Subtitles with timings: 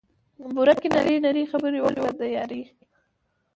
[0.53, 2.63] بوره ګي نري نري خبري وکړه د یاري